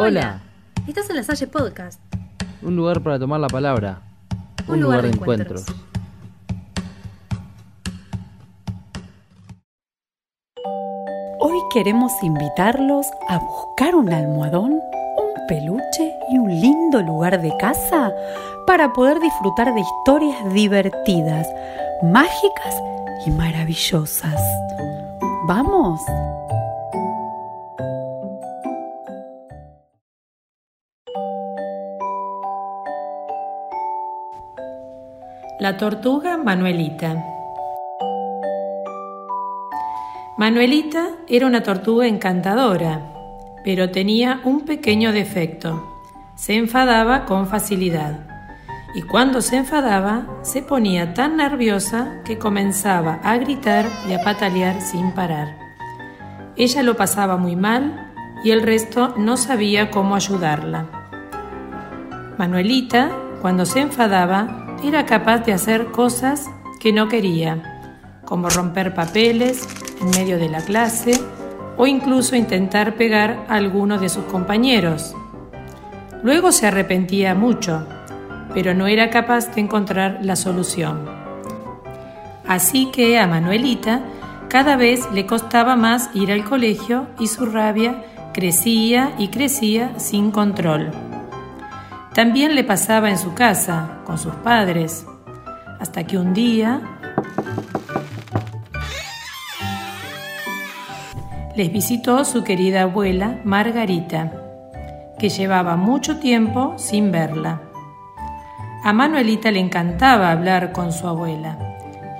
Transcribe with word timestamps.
Hola. 0.00 0.40
Estás 0.86 1.10
en 1.10 1.16
la 1.16 1.24
Salle 1.24 1.48
Podcast. 1.48 2.00
Un 2.62 2.76
lugar 2.76 3.02
para 3.02 3.18
tomar 3.18 3.40
la 3.40 3.48
palabra. 3.48 4.00
Un, 4.68 4.80
lugar, 4.80 5.02
de 5.02 5.08
encuentros. 5.08 5.66
Hoy 11.40 11.58
queremos 11.74 12.12
invitarlos 12.22 13.06
a 13.28 13.38
buscar 13.38 13.96
un 13.96 14.12
almohadón, 14.12 14.70
un 14.70 15.46
peluche 15.48 16.12
y 16.30 16.38
un 16.38 16.48
lindo 16.48 17.02
lugar 17.02 17.42
de 17.42 17.52
casa 17.58 18.12
para 18.68 18.92
poder 18.92 19.18
disfrutar 19.18 19.74
de 19.74 19.80
historias 19.80 20.54
divertidas, 20.54 21.48
mágicas 22.04 22.80
y 23.26 23.32
maravillosas. 23.32 24.40
¿Vamos? 25.48 26.00
La 35.60 35.76
tortuga 35.76 36.36
Manuelita. 36.36 37.20
Manuelita 40.36 41.08
era 41.26 41.48
una 41.48 41.64
tortuga 41.64 42.06
encantadora, 42.06 43.00
pero 43.64 43.90
tenía 43.90 44.40
un 44.44 44.60
pequeño 44.60 45.10
defecto. 45.10 45.84
Se 46.36 46.54
enfadaba 46.54 47.24
con 47.24 47.48
facilidad. 47.48 48.20
Y 48.94 49.02
cuando 49.02 49.42
se 49.42 49.56
enfadaba, 49.56 50.28
se 50.42 50.62
ponía 50.62 51.12
tan 51.12 51.36
nerviosa 51.38 52.22
que 52.24 52.38
comenzaba 52.38 53.18
a 53.24 53.36
gritar 53.38 53.84
y 54.08 54.12
a 54.12 54.22
patalear 54.22 54.80
sin 54.80 55.10
parar. 55.10 55.58
Ella 56.54 56.84
lo 56.84 56.96
pasaba 56.96 57.36
muy 57.36 57.56
mal 57.56 58.12
y 58.44 58.52
el 58.52 58.62
resto 58.62 59.12
no 59.16 59.36
sabía 59.36 59.90
cómo 59.90 60.14
ayudarla. 60.14 60.86
Manuelita, 62.38 63.10
cuando 63.42 63.66
se 63.66 63.80
enfadaba, 63.80 64.67
era 64.82 65.06
capaz 65.06 65.38
de 65.40 65.52
hacer 65.52 65.86
cosas 65.86 66.46
que 66.80 66.92
no 66.92 67.08
quería, 67.08 68.20
como 68.24 68.48
romper 68.48 68.94
papeles 68.94 69.68
en 70.00 70.10
medio 70.10 70.38
de 70.38 70.48
la 70.48 70.60
clase 70.60 71.12
o 71.76 71.86
incluso 71.86 72.36
intentar 72.36 72.94
pegar 72.94 73.44
a 73.48 73.54
alguno 73.54 73.98
de 73.98 74.08
sus 74.08 74.24
compañeros. 74.24 75.14
Luego 76.22 76.52
se 76.52 76.66
arrepentía 76.66 77.34
mucho, 77.34 77.86
pero 78.54 78.74
no 78.74 78.86
era 78.86 79.10
capaz 79.10 79.54
de 79.54 79.60
encontrar 79.60 80.18
la 80.22 80.36
solución. 80.36 81.08
Así 82.46 82.86
que 82.86 83.18
a 83.18 83.26
Manuelita 83.26 84.02
cada 84.48 84.76
vez 84.76 85.08
le 85.12 85.26
costaba 85.26 85.76
más 85.76 86.10
ir 86.14 86.32
al 86.32 86.44
colegio 86.44 87.06
y 87.18 87.26
su 87.26 87.46
rabia 87.46 88.04
crecía 88.32 89.12
y 89.18 89.28
crecía 89.28 89.98
sin 89.98 90.30
control. 90.30 91.07
También 92.18 92.56
le 92.56 92.64
pasaba 92.64 93.10
en 93.10 93.16
su 93.16 93.32
casa, 93.32 94.00
con 94.04 94.18
sus 94.18 94.34
padres, 94.34 95.06
hasta 95.78 96.02
que 96.02 96.18
un 96.18 96.34
día 96.34 96.80
les 101.54 101.72
visitó 101.72 102.24
su 102.24 102.42
querida 102.42 102.82
abuela 102.82 103.38
Margarita, 103.44 104.32
que 105.16 105.28
llevaba 105.28 105.76
mucho 105.76 106.18
tiempo 106.18 106.74
sin 106.76 107.12
verla. 107.12 107.60
A 108.82 108.92
Manuelita 108.92 109.52
le 109.52 109.60
encantaba 109.60 110.32
hablar 110.32 110.72
con 110.72 110.92
su 110.92 111.06
abuela. 111.06 111.56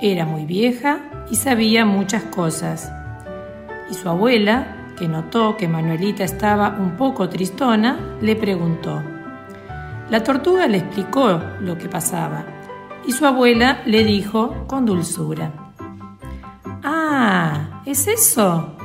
Era 0.00 0.24
muy 0.24 0.44
vieja 0.44 1.00
y 1.28 1.34
sabía 1.34 1.84
muchas 1.84 2.22
cosas. 2.22 2.88
Y 3.90 3.94
su 3.94 4.08
abuela, 4.08 4.92
que 4.96 5.08
notó 5.08 5.56
que 5.56 5.66
Manuelita 5.66 6.22
estaba 6.22 6.76
un 6.78 6.92
poco 6.92 7.28
tristona, 7.28 7.98
le 8.20 8.36
preguntó, 8.36 9.02
la 10.10 10.22
tortuga 10.22 10.66
le 10.66 10.78
explicó 10.78 11.40
lo 11.60 11.76
que 11.76 11.88
pasaba 11.88 12.44
y 13.06 13.12
su 13.12 13.26
abuela 13.26 13.82
le 13.86 14.04
dijo 14.04 14.66
con 14.66 14.86
dulzura, 14.86 15.52
Ah, 16.84 17.82
¿es 17.86 18.06
eso? 18.06 18.76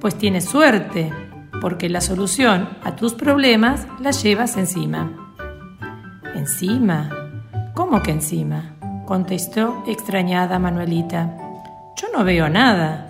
Pues 0.00 0.16
tienes 0.16 0.44
suerte, 0.44 1.12
porque 1.60 1.88
la 1.88 2.00
solución 2.00 2.68
a 2.82 2.96
tus 2.96 3.14
problemas 3.14 3.86
la 4.00 4.10
llevas 4.10 4.56
encima. 4.56 5.10
¿Encima? 6.34 7.10
¿Cómo 7.74 8.02
que 8.02 8.10
encima? 8.10 8.74
contestó 9.06 9.82
extrañada 9.86 10.58
Manuelita. 10.58 11.36
Yo 11.96 12.08
no 12.14 12.24
veo 12.24 12.48
nada. 12.50 13.08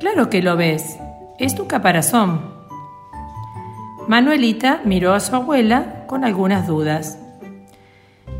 Claro 0.00 0.28
que 0.28 0.42
lo 0.42 0.56
ves, 0.56 0.98
es 1.38 1.54
tu 1.54 1.68
caparazón. 1.68 2.52
Manuelita 4.08 4.80
miró 4.84 5.14
a 5.14 5.20
su 5.20 5.36
abuela 5.36 6.01
con 6.12 6.24
algunas 6.24 6.66
dudas. 6.66 7.18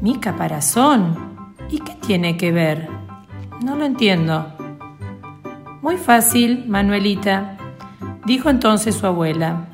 ¿Mi 0.02 0.18
caparazón? 0.18 1.56
¿Y 1.70 1.78
qué 1.78 1.94
tiene 2.06 2.36
que 2.36 2.52
ver? 2.52 2.86
No 3.64 3.76
lo 3.76 3.86
entiendo. 3.86 4.52
Muy 5.80 5.96
fácil, 5.96 6.66
Manuelita, 6.68 7.56
dijo 8.26 8.50
entonces 8.50 8.96
su 8.96 9.06
abuela. 9.06 9.68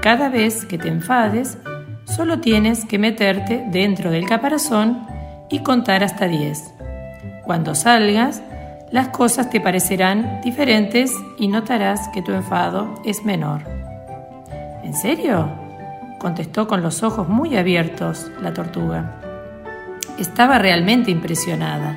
Cada 0.00 0.28
vez 0.28 0.64
que 0.64 0.78
te 0.78 0.86
enfades, 0.86 1.58
solo 2.04 2.38
tienes 2.38 2.84
que 2.84 3.00
meterte 3.00 3.64
dentro 3.72 4.12
del 4.12 4.28
caparazón 4.28 5.04
y 5.50 5.64
contar 5.64 6.04
hasta 6.04 6.28
10. 6.28 6.72
Cuando 7.44 7.74
salgas, 7.74 8.44
las 8.92 9.08
cosas 9.08 9.50
te 9.50 9.60
parecerán 9.60 10.40
diferentes 10.44 11.12
y 11.36 11.48
notarás 11.48 12.10
que 12.10 12.22
tu 12.22 12.30
enfado 12.30 12.94
es 13.04 13.24
menor. 13.24 13.62
¿En 14.84 14.94
serio? 14.94 15.59
Contestó 16.20 16.68
con 16.68 16.82
los 16.82 17.02
ojos 17.02 17.28
muy 17.28 17.56
abiertos 17.56 18.30
la 18.42 18.52
tortuga. 18.52 19.20
Estaba 20.18 20.58
realmente 20.58 21.10
impresionada. 21.10 21.96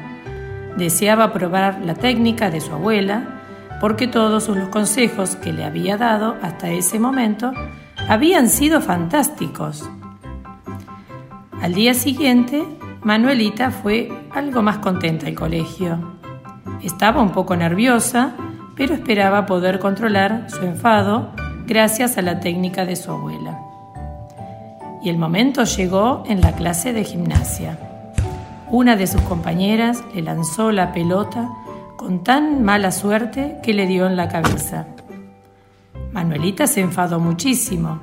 Deseaba 0.77 1.33
probar 1.33 1.81
la 1.85 1.93
técnica 1.93 2.49
de 2.49 2.61
su 2.61 2.71
abuela 2.71 3.41
porque 3.81 4.07
todos 4.07 4.47
los 4.47 4.69
consejos 4.69 5.35
que 5.35 5.51
le 5.51 5.65
había 5.65 5.97
dado 5.97 6.37
hasta 6.41 6.71
ese 6.71 6.99
momento 6.99 7.51
habían 8.07 8.47
sido 8.47 8.79
fantásticos. 8.79 9.87
Al 11.61 11.73
día 11.73 11.93
siguiente, 11.93 12.63
Manuelita 13.03 13.71
fue 13.71 14.09
algo 14.31 14.61
más 14.61 14.77
contenta 14.77 15.27
al 15.27 15.35
colegio. 15.35 15.99
Estaba 16.81 17.21
un 17.21 17.31
poco 17.31 17.57
nerviosa, 17.57 18.31
pero 18.75 18.93
esperaba 18.93 19.45
poder 19.45 19.79
controlar 19.79 20.49
su 20.49 20.63
enfado 20.63 21.31
gracias 21.67 22.17
a 22.17 22.21
la 22.21 22.39
técnica 22.39 22.85
de 22.85 22.95
su 22.95 23.11
abuela 23.11 23.72
y 25.03 25.09
el 25.09 25.17
momento 25.17 25.65
llegó 25.65 26.23
en 26.27 26.41
la 26.41 26.53
clase 26.53 26.93
de 26.93 27.03
gimnasia. 27.03 27.77
Una 28.71 28.95
de 28.95 29.05
sus 29.05 29.21
compañeras 29.21 30.03
le 30.15 30.21
lanzó 30.21 30.71
la 30.71 30.93
pelota 30.93 31.49
con 31.97 32.23
tan 32.23 32.63
mala 32.63 32.91
suerte 32.91 33.57
que 33.61 33.73
le 33.73 33.85
dio 33.85 34.07
en 34.07 34.15
la 34.15 34.29
cabeza. 34.29 34.87
Manuelita 36.11 36.67
se 36.67 36.81
enfadó 36.81 37.19
muchísimo. 37.19 37.99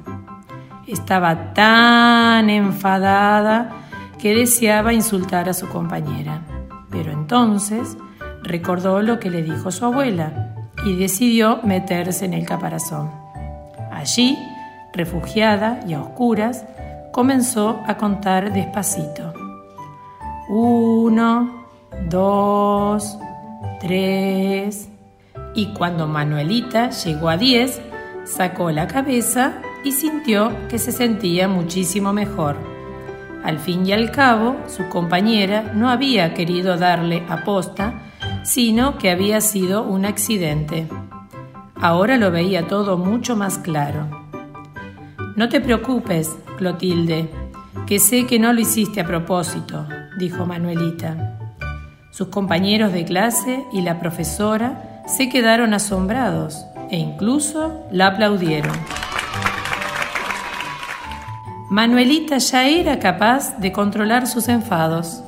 Estaba 0.86 1.54
tan 1.54 2.50
enfadada 2.50 3.70
que 4.18 4.34
deseaba 4.34 4.92
insultar 4.92 5.48
a 5.48 5.54
su 5.54 5.68
compañera. 5.68 6.42
Pero 6.90 7.12
entonces 7.12 7.96
recordó 8.42 9.00
lo 9.00 9.18
que 9.20 9.30
le 9.30 9.42
dijo 9.42 9.70
su 9.70 9.86
abuela 9.86 10.54
y 10.84 10.96
decidió 10.96 11.60
meterse 11.62 12.24
en 12.26 12.34
el 12.34 12.44
caparazón. 12.44 13.10
Allí, 13.90 14.36
refugiada 14.92 15.80
y 15.86 15.94
a 15.94 16.00
oscuras, 16.00 16.64
comenzó 17.12 17.80
a 17.86 17.96
contar 17.96 18.52
despacito. 18.52 19.32
Uno, 20.48 21.66
dos, 22.08 23.18
tres. 23.80 24.88
Y 25.54 25.72
cuando 25.74 26.06
Manuelita 26.06 26.90
llegó 26.90 27.28
a 27.28 27.36
diez, 27.36 27.80
sacó 28.24 28.70
la 28.70 28.86
cabeza 28.86 29.54
y 29.84 29.92
sintió 29.92 30.52
que 30.68 30.78
se 30.78 30.92
sentía 30.92 31.48
muchísimo 31.48 32.12
mejor. 32.12 32.56
Al 33.44 33.58
fin 33.58 33.86
y 33.86 33.92
al 33.92 34.10
cabo, 34.10 34.56
su 34.66 34.88
compañera 34.88 35.72
no 35.74 35.88
había 35.88 36.34
querido 36.34 36.76
darle 36.76 37.24
aposta, 37.28 37.94
sino 38.42 38.98
que 38.98 39.10
había 39.10 39.40
sido 39.40 39.82
un 39.82 40.04
accidente. 40.04 40.88
Ahora 41.76 42.18
lo 42.18 42.30
veía 42.30 42.68
todo 42.68 42.98
mucho 42.98 43.36
más 43.36 43.58
claro. 43.58 44.06
No 45.36 45.48
te 45.48 45.60
preocupes, 45.60 46.36
Clotilde, 46.60 47.30
que 47.86 47.98
sé 47.98 48.26
que 48.26 48.38
no 48.38 48.52
lo 48.52 48.60
hiciste 48.60 49.00
a 49.00 49.06
propósito, 49.06 49.86
dijo 50.18 50.44
Manuelita. 50.44 51.38
Sus 52.10 52.28
compañeros 52.28 52.92
de 52.92 53.06
clase 53.06 53.64
y 53.72 53.80
la 53.80 53.98
profesora 53.98 55.02
se 55.06 55.30
quedaron 55.30 55.72
asombrados 55.72 56.66
e 56.90 56.98
incluso 56.98 57.86
la 57.90 58.08
aplaudieron. 58.08 58.76
Manuelita 61.70 62.36
ya 62.36 62.68
era 62.68 62.98
capaz 62.98 63.58
de 63.58 63.72
controlar 63.72 64.26
sus 64.26 64.48
enfados. 64.48 65.24